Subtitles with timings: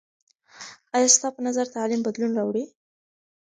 [0.95, 2.65] آیا ستا په نظر تعلیم بدلون راوړي؟